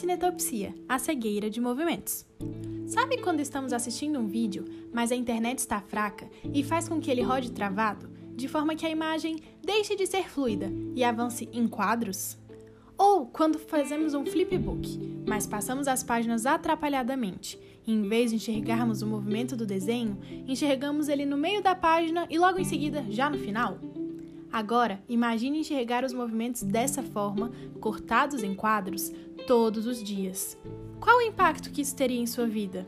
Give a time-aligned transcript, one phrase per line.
[0.00, 2.24] cinetopsia, a cegueira de movimentos.
[2.86, 7.10] Sabe quando estamos assistindo um vídeo, mas a internet está fraca e faz com que
[7.10, 11.68] ele rode travado, de forma que a imagem deixe de ser fluida e avance em
[11.68, 12.38] quadros?
[12.96, 19.02] Ou quando fazemos um flipbook, mas passamos as páginas atrapalhadamente, e em vez de enxergarmos
[19.02, 23.28] o movimento do desenho, enxergamos ele no meio da página e logo em seguida já
[23.28, 23.78] no final?
[24.52, 29.12] Agora, imagine enxergar os movimentos dessa forma, cortados em quadros,
[29.46, 30.58] todos os dias.
[30.98, 32.86] Qual o impacto que isso teria em sua vida?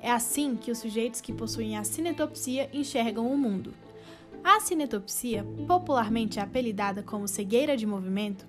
[0.00, 3.74] É assim que os sujeitos que possuem a cinetopsia enxergam o mundo.
[4.42, 8.44] A cinetopsia, popularmente apelidada como cegueira de movimento,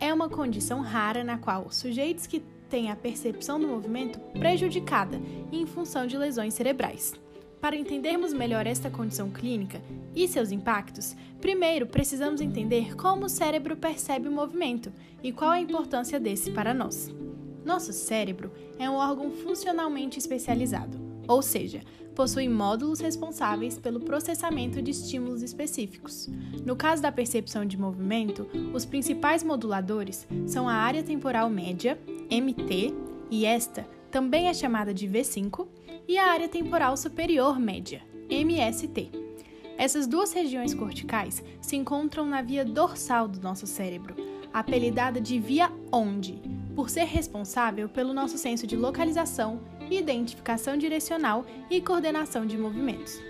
[0.00, 5.20] é uma condição rara na qual sujeitos que têm a percepção do movimento prejudicada
[5.52, 7.12] em função de lesões cerebrais.
[7.66, 9.82] Para entendermos melhor esta condição clínica
[10.14, 15.60] e seus impactos, primeiro precisamos entender como o cérebro percebe o movimento e qual a
[15.60, 17.12] importância desse para nós.
[17.64, 21.80] Nosso cérebro é um órgão funcionalmente especializado, ou seja,
[22.14, 26.28] possui módulos responsáveis pelo processamento de estímulos específicos.
[26.64, 31.98] No caso da percepção de movimento, os principais moduladores são a área temporal média,
[32.30, 32.94] MT,
[33.28, 35.66] e esta também é chamada de V5,
[36.08, 39.10] e a área temporal superior média, MST.
[39.78, 44.14] Essas duas regiões corticais se encontram na via dorsal do nosso cérebro,
[44.52, 46.40] apelidada de via onde,
[46.74, 53.20] por ser responsável pelo nosso senso de localização, identificação direcional e coordenação de movimentos.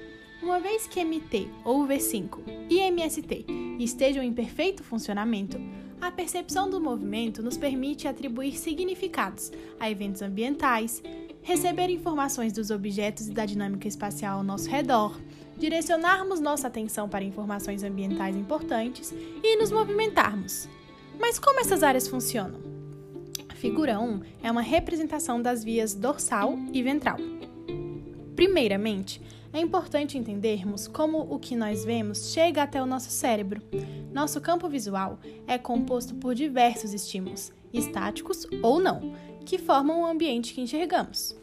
[0.42, 2.38] Uma vez que MT ou V5
[2.70, 3.46] e MST
[3.80, 5.58] estejam em perfeito funcionamento,
[6.00, 11.02] a percepção do movimento nos permite atribuir significados a eventos ambientais,
[11.46, 15.16] receber informações dos objetos e da dinâmica espacial ao nosso redor,
[15.56, 20.68] direcionarmos nossa atenção para informações ambientais importantes e nos movimentarmos.
[21.20, 22.58] Mas como essas áreas funcionam?
[23.48, 27.16] A figura 1 é uma representação das vias dorsal e ventral.
[28.34, 33.62] Primeiramente, é importante entendermos como o que nós vemos chega até o nosso cérebro.
[34.12, 39.14] Nosso campo visual é composto por diversos estímulos, estáticos ou não,
[39.46, 41.34] que formam o ambiente que enxergamos.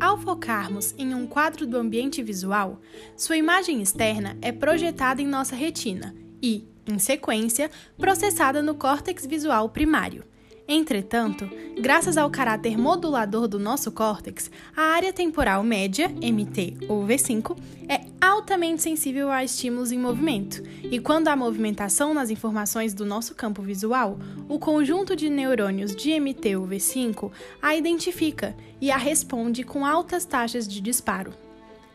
[0.00, 2.80] Ao focarmos em um quadro do ambiente visual,
[3.16, 9.68] sua imagem externa é projetada em nossa retina e, em sequência, processada no córtex visual
[9.68, 10.24] primário.
[10.70, 11.48] Entretanto,
[11.80, 17.56] graças ao caráter modulador do nosso córtex, a área temporal média, MT ou V5,
[17.88, 23.34] é altamente sensível a estímulos em movimento, e quando há movimentação nas informações do nosso
[23.34, 29.64] campo visual, o conjunto de neurônios de MT ou V5 a identifica e a responde
[29.64, 31.47] com altas taxas de disparo.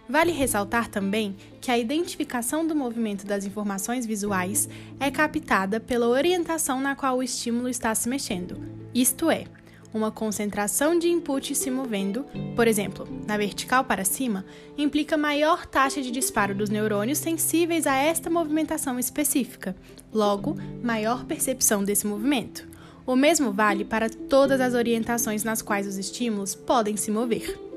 [0.08, 4.68] Vale ressaltar também que a identificação do movimento das informações visuais
[5.00, 8.62] é captada pela orientação na qual o estímulo está se mexendo,
[8.94, 9.46] isto é,
[9.94, 12.26] uma concentração de input se movendo,
[12.56, 14.46] por exemplo, na vertical para cima,
[14.78, 19.76] implica maior taxa de disparo dos neurônios sensíveis a esta movimentação específica,
[20.12, 22.68] logo, maior percepção desse movimento.
[23.06, 27.73] O mesmo vale para todas as orientações nas quais os estímulos podem se mover.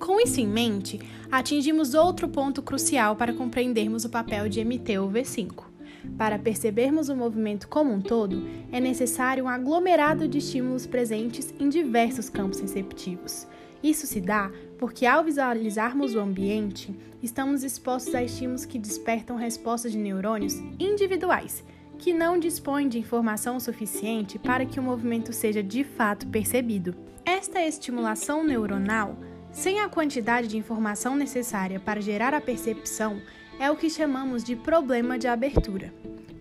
[0.00, 0.98] Com isso em mente,
[1.30, 5.64] atingimos outro ponto crucial para compreendermos o papel de MT ou V5.
[6.16, 11.68] Para percebermos o movimento como um todo, é necessário um aglomerado de estímulos presentes em
[11.68, 13.46] diversos campos receptivos.
[13.82, 19.92] Isso se dá porque, ao visualizarmos o ambiente, estamos expostos a estímulos que despertam respostas
[19.92, 21.62] de neurônios individuais,
[21.98, 26.94] que não dispõem de informação suficiente para que o movimento seja de fato percebido.
[27.22, 29.18] Esta estimulação neuronal
[29.52, 33.20] sem a quantidade de informação necessária para gerar a percepção,
[33.58, 35.92] é o que chamamos de problema de abertura.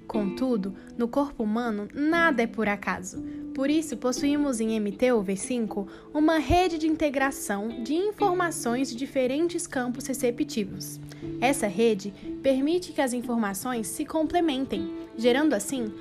[0.08, 3.24] Contudo, no corpo humano, nada é por acaso.
[3.54, 9.68] Por isso, possuímos em MT ou V5 uma rede de integração de informações de diferentes
[9.68, 11.00] campos receptivos.
[11.40, 15.94] Essa rede permite que as informações se complementem, gerando assim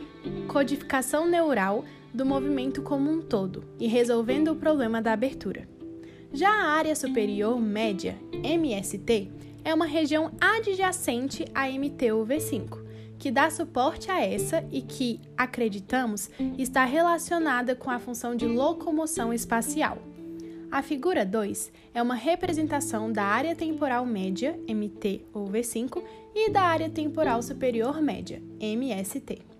[0.46, 1.84] codificação neural
[2.14, 5.68] do movimento como um todo e resolvendo o problema da abertura.
[6.32, 9.30] Já a área superior média, MST,
[9.64, 12.78] é uma região adjacente à MTUV5,
[13.18, 16.28] que dá suporte a essa e que, acreditamos,
[16.58, 19.98] está relacionada com a função de locomoção espacial.
[20.70, 26.02] A figura 2 é uma representação da área temporal média, MT ou V5,
[26.34, 29.57] e da área temporal superior média, MST.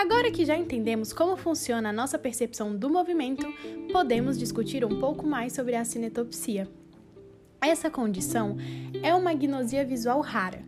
[0.00, 3.52] Agora que já entendemos como funciona a nossa percepção do movimento,
[3.90, 6.68] podemos discutir um pouco mais sobre a cinetopsia.
[7.60, 8.56] Essa condição
[9.02, 10.64] é uma agnosia visual rara,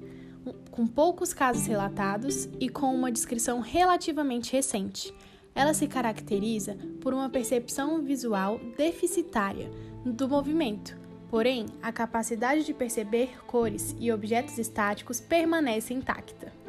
[0.73, 5.15] com poucos casos relatados e com uma descrição relativamente recente.
[5.55, 9.71] ela se caracteriza por uma percepção visual deficitária
[10.05, 10.99] do movimento.
[11.29, 16.60] Porém, a capacidade de perceber cores e objetos estáticos permanece intacta.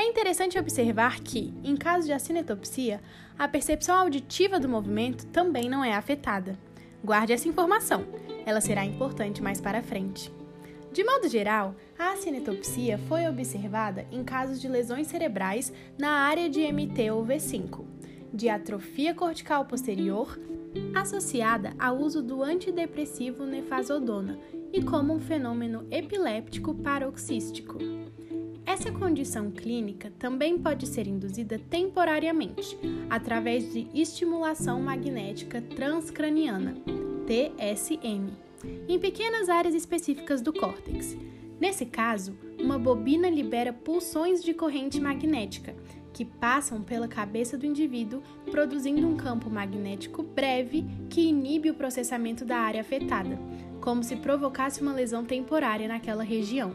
[0.00, 3.02] É interessante observar que, em caso de acinetopsia,
[3.38, 6.58] a percepção auditiva do movimento também não é afetada.
[7.04, 8.06] Guarde essa informação,
[8.46, 10.32] ela será importante mais para frente.
[10.90, 16.60] De modo geral, a acinetopsia foi observada em casos de lesões cerebrais na área de
[16.60, 17.84] MT ou V5,
[18.32, 20.40] de atrofia cortical posterior,
[20.94, 24.38] associada ao uso do antidepressivo nefazodona
[24.72, 27.76] e como um fenômeno epiléptico paroxístico.
[28.70, 32.78] Essa condição clínica também pode ser induzida temporariamente,
[33.10, 36.76] através de estimulação magnética transcraniana,
[37.26, 38.30] TSM,
[38.86, 41.16] em pequenas áreas específicas do córtex.
[41.58, 45.74] Nesse caso, uma bobina libera pulsões de corrente magnética
[46.12, 52.44] que passam pela cabeça do indivíduo, produzindo um campo magnético breve que inibe o processamento
[52.44, 53.36] da área afetada,
[53.80, 56.72] como se provocasse uma lesão temporária naquela região.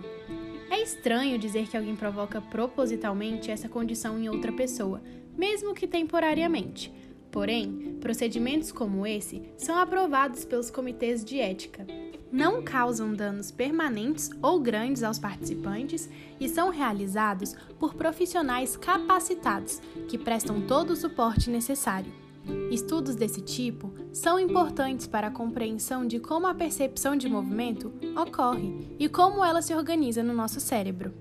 [0.70, 5.02] É estranho dizer que alguém provoca propositalmente essa condição em outra pessoa,
[5.38, 6.92] mesmo que temporariamente.
[7.32, 11.86] Porém, procedimentos como esse são aprovados pelos comitês de ética.
[12.32, 16.10] Não causam danos permanentes ou grandes aos participantes
[16.40, 22.25] e são realizados por profissionais capacitados que prestam todo o suporte necessário.
[22.72, 28.96] Estudos desse tipo são importantes para a compreensão de como a percepção de movimento ocorre
[29.00, 31.14] e como ela se organiza no nosso cérebro.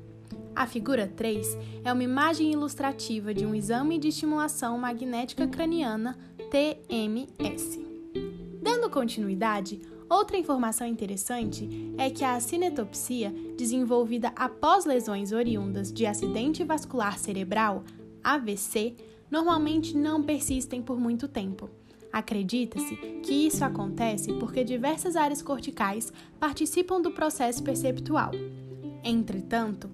[0.57, 6.17] A figura 3 é uma imagem ilustrativa de um exame de estimulação magnética craniana
[6.51, 7.81] TMS.
[8.63, 16.63] Dando continuidade, outra informação interessante é que a cinetopsia, desenvolvida após lesões oriundas de acidente
[16.63, 17.83] vascular cerebral,
[18.23, 18.97] AVC,
[19.35, 21.69] normalmente não persistem por muito tempo.
[22.13, 28.31] Acredita-se que isso acontece porque diversas áreas corticais participam do processo perceptual.
[29.03, 29.91] Entretanto,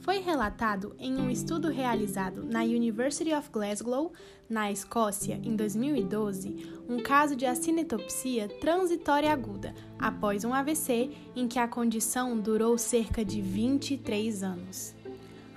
[0.00, 4.12] foi relatado em um estudo realizado na University of Glasgow,
[4.46, 11.58] na Escócia, em 2012, um caso de acinetopsia transitória aguda após um AVC em que
[11.58, 15.01] a condição durou cerca de 23 anos.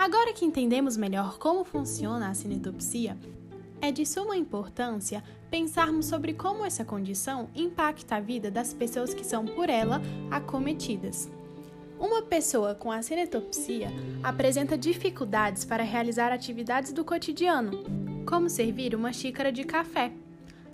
[0.06, 3.18] Agora que entendemos melhor como funciona a cinetopsia,
[3.82, 9.26] é de suma importância pensarmos sobre como essa condição impacta a vida das pessoas que
[9.26, 10.00] são por ela
[10.30, 11.28] acometidas.
[12.00, 13.88] Uma pessoa com a cinetopsia
[14.22, 17.72] apresenta dificuldades para realizar atividades do cotidiano,
[18.28, 20.12] como servir uma xícara de café.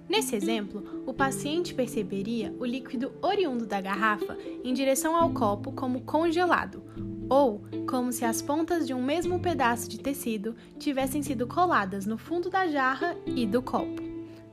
[0.10, 6.01] Nesse exemplo, o paciente perceberia o líquido oriundo da garrafa em direção ao copo como
[6.01, 6.83] congelado,
[7.31, 12.18] ou como se as pontas de um mesmo pedaço de tecido tivessem sido coladas no
[12.18, 14.01] fundo da jarra e do copo.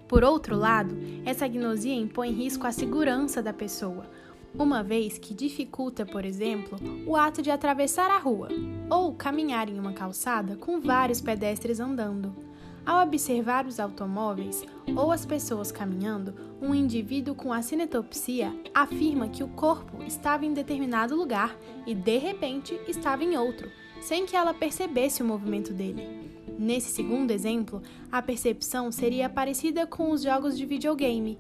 [0.07, 4.09] Por outro lado, essa agnosia impõe risco à segurança da pessoa,
[4.57, 8.49] uma vez que dificulta, por exemplo, o ato de atravessar a rua
[8.89, 12.48] ou caminhar em uma calçada com vários pedestres andando.
[12.85, 14.65] Ao observar os automóveis
[14.97, 20.53] ou as pessoas caminhando, um indivíduo com a cinetopsia afirma que o corpo estava em
[20.53, 23.71] determinado lugar e de repente estava em outro,
[24.01, 26.29] sem que ela percebesse o movimento dele.
[26.59, 31.39] Nesse segundo exemplo, a percepção seria parecida com os jogos de videogame,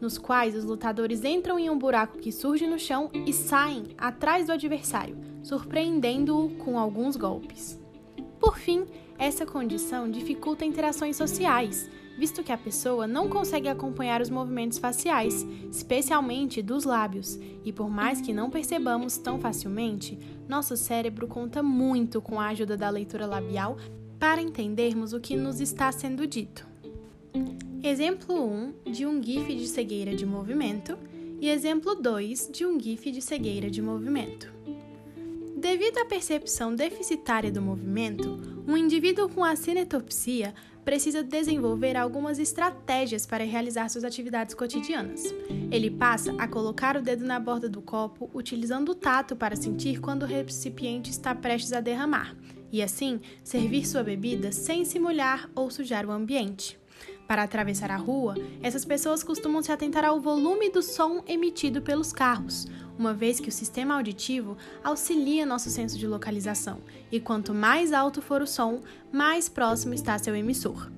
[0.00, 4.46] nos quais os lutadores entram em um buraco que surge no chão e saem atrás
[4.46, 7.80] do adversário, surpreendendo-o com alguns golpes.
[8.38, 8.86] Por fim,
[9.18, 15.46] essa condição dificulta interações sociais, visto que a pessoa não consegue acompanhar os movimentos faciais,
[15.70, 22.22] especialmente dos lábios, e por mais que não percebamos tão facilmente, nosso cérebro conta muito
[22.22, 23.76] com a ajuda da leitura labial
[24.18, 26.66] para entendermos o que nos está sendo dito.
[27.82, 30.98] Exemplo 1 de um GIF de cegueira de movimento
[31.40, 34.52] e exemplo 2 de um GIF de cegueira de movimento.
[35.56, 40.52] Devido à percepção deficitária do movimento, um indivíduo com a cinetopsia
[40.84, 45.34] precisa desenvolver algumas estratégias para realizar suas atividades cotidianas.
[45.70, 50.00] Ele passa a colocar o dedo na borda do copo, utilizando o tato para sentir
[50.00, 52.36] quando o recipiente está prestes a derramar,
[52.70, 56.78] e assim servir sua bebida sem se molhar ou sujar o ambiente.
[57.26, 62.12] Para atravessar a rua, essas pessoas costumam se atentar ao volume do som emitido pelos
[62.12, 62.66] carros,
[62.98, 66.78] uma vez que o sistema auditivo auxilia nosso senso de localização,
[67.10, 68.80] e quanto mais alto for o som,
[69.12, 70.90] mais próximo está seu emissor.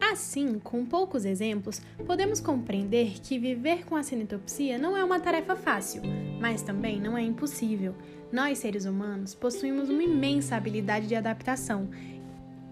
[0.00, 5.56] Assim, com poucos exemplos, podemos compreender que viver com a cinetopsia não é uma tarefa
[5.56, 6.02] fácil,
[6.40, 7.94] mas também não é impossível.
[8.30, 11.88] Nós, seres humanos, possuímos uma imensa habilidade de adaptação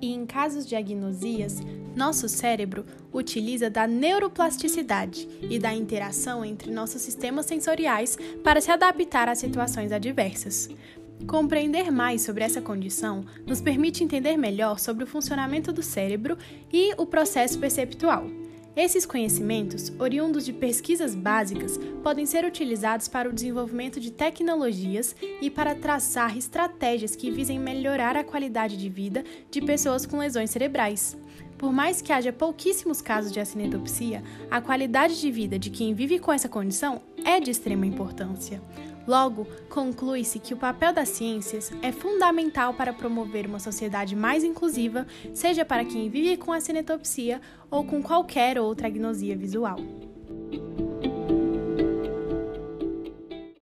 [0.03, 1.61] e em casos de agnosias,
[1.95, 9.29] nosso cérebro utiliza da neuroplasticidade e da interação entre nossos sistemas sensoriais para se adaptar
[9.29, 10.69] a situações adversas.
[11.27, 16.37] Compreender mais sobre essa condição nos permite entender melhor sobre o funcionamento do cérebro
[16.73, 18.42] e o processo perceptual.
[18.75, 25.51] Esses conhecimentos, oriundos de pesquisas básicas, podem ser utilizados para o desenvolvimento de tecnologias e
[25.51, 31.15] para traçar estratégias que visem melhorar a qualidade de vida de pessoas com lesões cerebrais.
[31.59, 36.19] Por mais que haja pouquíssimos casos de acinetopsia, a qualidade de vida de quem vive
[36.19, 38.61] com essa condição é de extrema importância.
[39.07, 45.07] Logo, conclui-se que o papel das ciências é fundamental para promover uma sociedade mais inclusiva,
[45.35, 47.41] seja para quem vive com a cinetopsia
[47.71, 49.77] ou com qualquer outra agnosia visual.